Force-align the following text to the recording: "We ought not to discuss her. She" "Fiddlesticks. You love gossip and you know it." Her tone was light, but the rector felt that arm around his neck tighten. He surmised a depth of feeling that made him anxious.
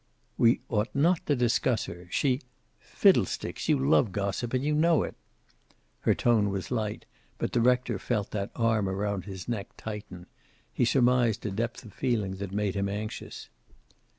"We 0.35 0.61
ought 0.67 0.89
not 0.95 1.23
to 1.27 1.35
discuss 1.35 1.85
her. 1.85 2.07
She" 2.09 2.41
"Fiddlesticks. 2.79 3.69
You 3.69 3.77
love 3.77 4.11
gossip 4.11 4.51
and 4.55 4.63
you 4.65 4.73
know 4.73 5.03
it." 5.03 5.13
Her 5.99 6.15
tone 6.15 6.49
was 6.49 6.71
light, 6.71 7.05
but 7.37 7.51
the 7.51 7.61
rector 7.61 7.99
felt 7.99 8.31
that 8.31 8.49
arm 8.55 8.89
around 8.89 9.25
his 9.25 9.47
neck 9.47 9.77
tighten. 9.77 10.25
He 10.73 10.85
surmised 10.85 11.45
a 11.45 11.51
depth 11.51 11.85
of 11.85 11.93
feeling 11.93 12.37
that 12.37 12.51
made 12.51 12.73
him 12.73 12.89
anxious. 12.89 13.49